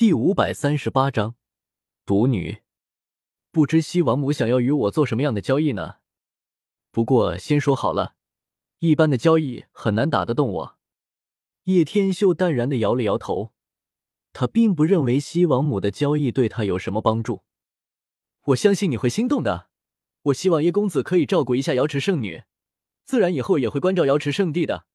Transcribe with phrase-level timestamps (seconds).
[0.00, 1.34] 第五百三十八章，
[2.06, 2.62] 独女。
[3.50, 5.96] 不知西王母想要与我做什么样的交易呢？
[6.90, 8.14] 不过先说好了，
[8.78, 10.78] 一般的交易很难打得动我。
[11.64, 13.52] 叶天秀淡然的摇了摇头，
[14.32, 17.42] 他并不认为西王母的交易对他有什么帮助。
[18.44, 19.68] 我相信你会心动的。
[20.22, 22.44] 我希望叶公子可以照顾一下瑶池圣女，
[23.04, 24.86] 自然以后也会关照瑶池圣地的。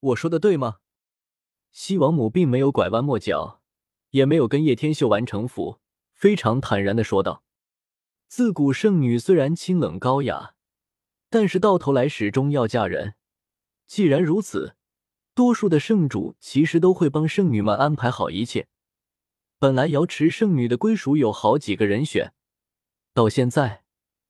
[0.00, 0.78] 我说的对吗？
[1.70, 3.57] 西王母并没有拐弯抹角。
[4.10, 5.80] 也没有跟叶天秀玩城府，
[6.12, 7.42] 非常坦然的说道
[8.26, 10.54] ：“自古圣女虽然清冷高雅，
[11.28, 13.14] 但是到头来始终要嫁人。
[13.86, 14.76] 既然如此，
[15.34, 18.68] 多数的圣主其实都会帮圣女们安排好一切。
[19.58, 22.32] 本来瑶池圣女的归属有好几个人选，
[23.12, 23.84] 到现在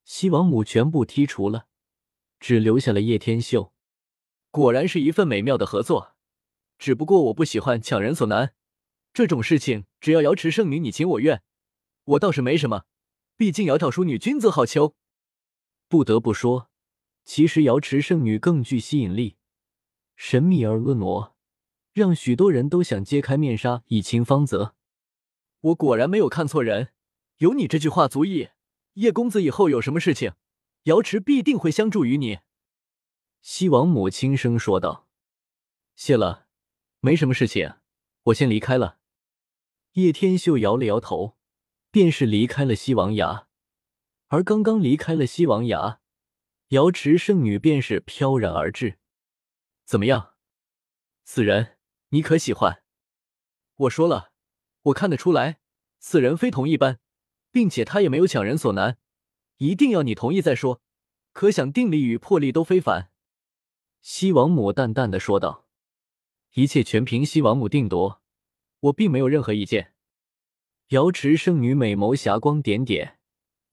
[0.05, 1.67] 西王母全部剔除了，
[2.41, 3.73] 只留下了叶天秀。
[4.51, 6.15] 果然是一份美妙的合作，
[6.79, 8.55] 只不过我不喜欢强人所难。”
[9.13, 11.43] 这种事情，只要瑶池圣女你情我愿，
[12.05, 12.85] 我倒是没什么。
[13.37, 14.95] 毕竟窈窕淑女，君子好逑。
[15.89, 16.71] 不得不说，
[17.25, 19.37] 其实瑶池圣女更具吸引力，
[20.17, 21.35] 神秘而婀娜，
[21.93, 24.75] 让许多人都想揭开面纱以清芳泽。
[25.61, 26.93] 我果然没有看错人，
[27.39, 28.51] 有你这句话足矣。
[28.95, 30.33] 叶公子以后有什么事情，
[30.85, 32.41] 瑶池必定会相助于你。
[33.41, 35.09] 西王母轻声说道
[35.95, 36.49] ：“谢了，
[37.01, 37.75] 没什么事情，
[38.25, 38.98] 我先离开了。”
[39.99, 41.37] 叶天秀摇了摇头，
[41.91, 43.49] 便是离开了西王崖。
[44.29, 45.99] 而刚刚离开了西王崖，
[46.69, 48.99] 瑶池圣女便是飘然而至。
[49.85, 50.35] 怎么样，
[51.25, 51.79] 此人
[52.11, 52.85] 你可喜欢？
[53.75, 54.31] 我说了，
[54.83, 55.59] 我看得出来，
[55.99, 57.01] 此人非同一般，
[57.51, 58.99] 并且他也没有强人所难，
[59.57, 60.81] 一定要你同意再说。
[61.33, 63.11] 可想定力与魄力都非凡。
[64.01, 65.67] 西王母淡淡的说道
[66.55, 68.23] ：“一切全凭西王母定夺。”
[68.81, 69.95] 我并没有任何意见。
[70.89, 73.19] 瑶池圣女美眸霞光点点，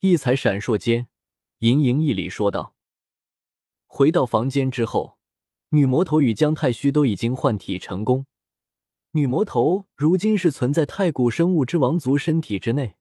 [0.01, 1.07] 异彩闪烁间，
[1.59, 2.75] 盈盈一礼说道
[3.87, 5.17] ：“回到房间之后，
[5.69, 8.25] 女魔头与姜太虚都已经换体成功。
[9.11, 12.97] 女魔头如今是存在太古生物之王族身体之内，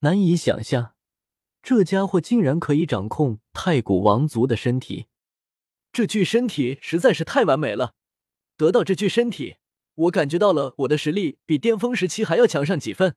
[0.00, 0.96] 难以想象，
[1.62, 5.06] 这家伙竟然可以掌控太古王族的身体。
[5.92, 7.94] 这具身体实在是太完美了，
[8.56, 9.58] 得到这具身体。”
[10.00, 13.16] 我感觉到了，我的实力比巅峰时期还要强上几分。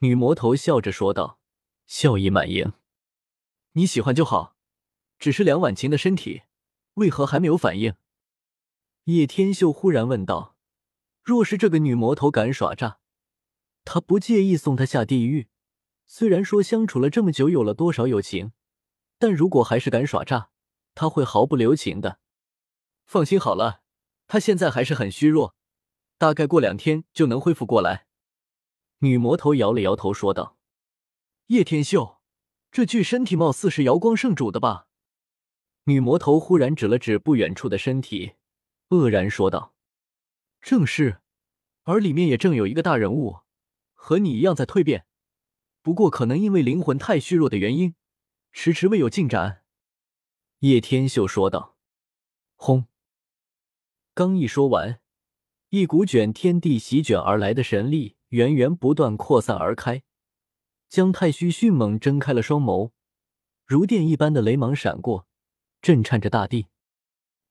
[0.00, 1.38] 女魔头笑着说道，
[1.86, 2.74] 笑意满盈。
[3.72, 4.54] 你喜欢就好，
[5.18, 6.42] 只是梁婉晴的身体
[6.94, 7.94] 为何还没有反应？
[9.04, 10.56] 叶天秀忽然问道。
[11.22, 12.98] 若是这个女魔头敢耍诈，
[13.84, 15.48] 他不介意送她下地狱。
[16.06, 18.52] 虽然说相处了这么久，有了多少友情，
[19.18, 20.50] 但如果还是敢耍诈，
[20.94, 22.18] 他会毫不留情的。
[23.06, 23.82] 放心好了，
[24.26, 25.56] 他现在还是很虚弱。
[26.18, 28.06] 大概过两天就能恢复过来。
[28.98, 30.58] 女魔头摇了摇头说道
[31.46, 32.20] ：“叶天秀，
[32.72, 34.88] 这具身体貌似是瑶光圣主的吧？”
[35.84, 38.32] 女魔头忽然指了指不远处的身体，
[38.88, 39.74] 愕然说道
[40.60, 41.20] ：“正是，
[41.84, 43.38] 而里面也正有一个大人物，
[43.94, 45.06] 和你一样在蜕变，
[45.80, 47.94] 不过可能因为灵魂太虚弱的原因，
[48.52, 49.62] 迟迟未有进展。”
[50.58, 51.76] 叶天秀说道
[52.56, 52.86] ：“轰！”
[54.12, 55.00] 刚一说完。
[55.70, 60.02] 一股卷天地、席卷而来的神力源源不断扩散而开，
[60.88, 62.92] 姜太虚迅猛睁开了双眸，
[63.66, 65.26] 如电一般的雷芒闪过，
[65.82, 66.68] 震颤着大地。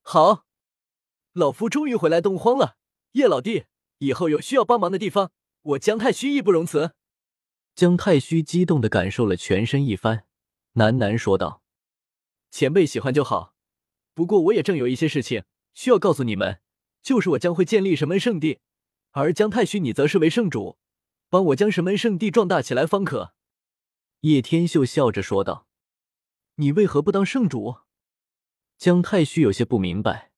[0.02, 0.44] 好，
[1.32, 2.76] 老夫终于回来东荒了，
[3.12, 3.66] 叶老弟，
[3.98, 5.30] 以后有需要帮忙的地方，
[5.62, 6.94] 我姜太虚义不容辞。
[7.76, 10.24] 姜太虚激动的感受了全身一番，
[10.74, 11.62] 喃喃说道
[12.50, 13.54] ：“前辈喜欢就好，
[14.12, 16.58] 不过我也正有一些事情需要告诉你们。”
[17.02, 18.60] 就是我将会建立神门圣地，
[19.12, 20.78] 而姜太虚你则是为圣主，
[21.28, 23.34] 帮我将神门圣地壮大起来方可。
[24.20, 25.66] 叶天秀笑着说道
[26.56, 27.76] ：“你为何不当圣主？”
[28.76, 30.32] 姜太虚有些不明白，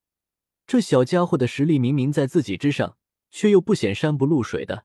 [0.67, 2.97] 这小家伙的实力明明在自己之上，
[3.31, 4.85] 却又不显山不露水的，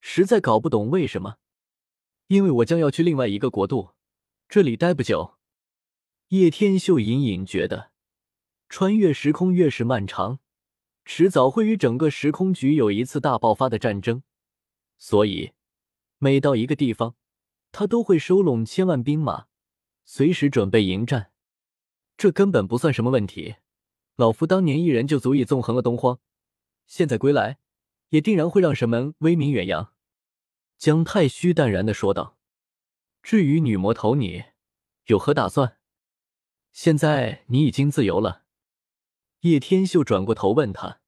[0.00, 1.36] 实在搞不懂为什么。
[2.26, 3.90] 因为我将要去另外一个国度，
[4.48, 5.36] 这里待不久。
[6.28, 7.90] 叶天秀隐隐觉得，
[8.68, 10.38] 穿越时空越是漫长。
[11.12, 14.22] 迟早会与整个时空局有一次大爆发的战争，
[14.96, 15.50] 所以
[16.18, 17.16] 每到一个地方，
[17.72, 19.46] 他都会收拢千万兵马，
[20.04, 21.32] 随时准备迎战。
[22.16, 23.56] 这根本不算什么问题，
[24.14, 26.20] 老夫当年一人就足以纵横了东荒，
[26.86, 27.58] 现在归来，
[28.10, 29.92] 也定然会让神门威名远扬。”
[30.78, 32.38] 姜太虚淡然的说道。
[33.20, 34.44] “至于女魔头，你
[35.06, 35.76] 有何打算？
[36.70, 38.44] 现在你已经自由了。”
[39.42, 40.99] 叶天秀转过头问他。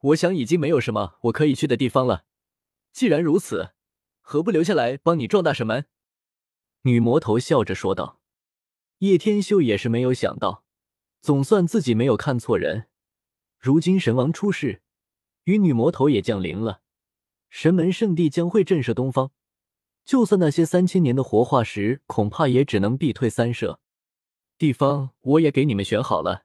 [0.00, 2.24] 我想已经没有什么我可以去的地方了。
[2.92, 3.72] 既然如此，
[4.20, 5.86] 何不留下来帮你壮大神门？
[6.82, 8.20] 女魔头笑着说道。
[8.98, 10.64] 叶天秀也是没有想到，
[11.20, 12.88] 总算自己没有看错人。
[13.58, 14.82] 如今神王出世，
[15.44, 16.80] 与女魔头也降临了，
[17.50, 19.32] 神门圣地将会震慑东方。
[20.04, 23.80] 就算那些三千年的活化石，恐怕也只能避退三舍。
[24.56, 26.44] 地方我也给你们选好了，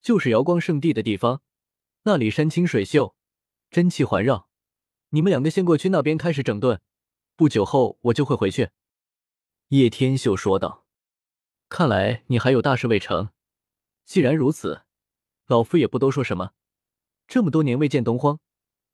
[0.00, 1.42] 就是瑶光圣地的地方，
[2.04, 3.14] 那里山清水秀，
[3.70, 4.48] 真气环绕。
[5.10, 6.80] 你们两个先过去那边开始整顿，
[7.36, 8.70] 不久后我就会回去。”
[9.68, 10.84] 叶天秀说道。
[11.68, 13.30] “看来你还有大事未成。
[14.04, 14.82] 既然如此，
[15.46, 16.52] 老夫也不多说什么。
[17.28, 18.40] 这么多年未见东荒，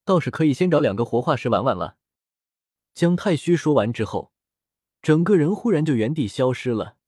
[0.04, 1.96] 倒是可以先找两个活化石玩玩了。”
[2.94, 4.32] 江太虚说完之后，
[5.00, 6.98] 整个人忽然就原地消失了，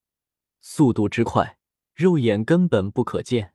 [0.62, 1.58] 速度之快，
[1.94, 3.52] 肉眼根本不可见。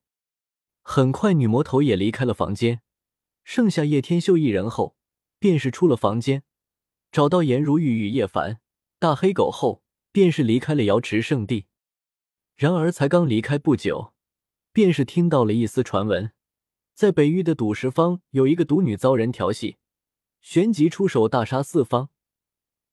[0.87, 2.81] 很快，女魔头也离开了房间，
[3.43, 4.95] 剩下叶天秀一人后，
[5.39, 6.43] 便是出了房间，
[7.11, 8.59] 找到颜如玉与叶凡、
[8.99, 11.65] 大黑狗后，便是离开了瑶池圣地。
[12.55, 14.13] 然而，才刚离开不久，
[14.71, 16.31] 便是听到了一丝传闻，
[16.93, 19.77] 在北域的赌石方有一个赌女遭人调戏，
[20.41, 22.09] 旋即出手大杀四方。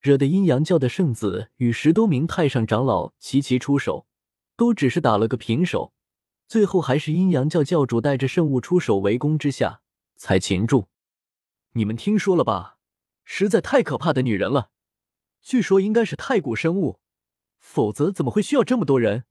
[0.00, 4.06] 惹得阴阳教的圣子与十多名太上长老齐齐出手，
[4.56, 5.92] 都只是打了个平手，
[6.52, 9.81] 最后还是阴阳教教主带着圣物出手围攻之下
[10.16, 10.88] 才擒住。
[11.70, 12.76] 你们听说了吧？
[13.25, 14.70] 实在太可怕的女人了，
[15.40, 17.00] 据说应该是太古生物，
[17.58, 19.25] 否则怎么会需要这么多人，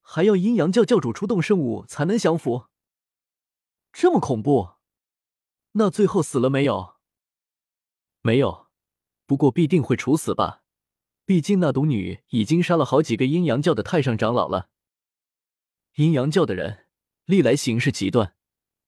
[0.00, 2.66] 还要阴阳教教主出动圣物才能降服？
[3.92, 4.74] 这么恐怖？
[5.72, 6.94] 那最后死了没有？
[8.22, 8.68] 没有。
[9.26, 10.62] 不过必定会处死吧，
[11.24, 14.69] 毕竟那毒女已经杀了好几个阴阳教的太上长老了。
[15.96, 16.86] 阴阳教的人
[17.24, 18.34] 历来行事极端，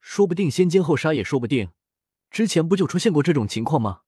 [0.00, 1.70] 说不定先奸后杀也说不定。
[2.30, 4.02] 之前不就出现过这种情况吗？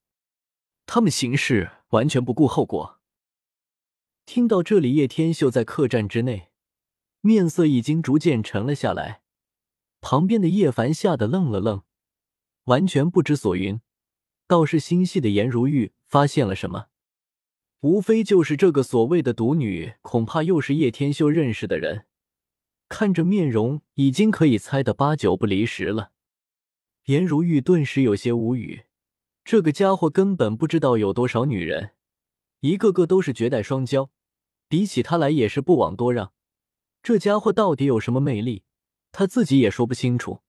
[0.86, 3.00] 他们行事完全不顾后果。
[4.26, 6.50] 听到这里，叶天秀在客栈之内，
[7.20, 9.22] 面色已经逐渐沉了下来。
[10.00, 11.82] 旁边的叶凡吓得愣了愣，
[12.64, 13.80] 完全不知所云。
[14.46, 15.92] 倒是心细的颜如玉。
[16.06, 16.86] 发现了什么？
[17.80, 22.06] 无非就是这个所谓的毒女，恐怕又是叶天秀认识的人。
[22.96, 26.12] 看着面容，已经可以猜得八九不离十了。
[27.06, 28.84] 颜如玉顿时有些无语，
[29.44, 31.90] 这个家伙根本不知道有多少女人，
[32.60, 34.10] 一个个都是绝代双骄，
[34.68, 36.32] 比起他来也是不枉多让。
[37.02, 38.62] 这家伙到底有什么魅力，
[39.10, 40.42] 他自己也说不清楚。